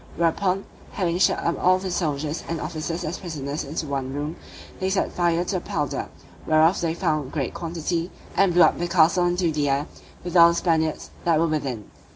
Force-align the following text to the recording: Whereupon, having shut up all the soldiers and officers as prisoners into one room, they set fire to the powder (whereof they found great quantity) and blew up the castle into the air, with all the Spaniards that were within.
Whereupon, 0.17 0.65
having 0.93 1.19
shut 1.19 1.37
up 1.37 1.63
all 1.63 1.77
the 1.77 1.91
soldiers 1.91 2.43
and 2.49 2.59
officers 2.59 3.03
as 3.05 3.19
prisoners 3.19 3.63
into 3.63 3.85
one 3.85 4.11
room, 4.11 4.35
they 4.79 4.89
set 4.89 5.11
fire 5.11 5.45
to 5.45 5.55
the 5.57 5.61
powder 5.61 6.09
(whereof 6.47 6.81
they 6.81 6.95
found 6.95 7.31
great 7.31 7.53
quantity) 7.53 8.09
and 8.35 8.51
blew 8.51 8.63
up 8.63 8.79
the 8.79 8.87
castle 8.87 9.27
into 9.27 9.51
the 9.51 9.69
air, 9.69 9.85
with 10.23 10.35
all 10.35 10.49
the 10.49 10.55
Spaniards 10.55 11.11
that 11.23 11.37
were 11.37 11.45
within. 11.45 11.91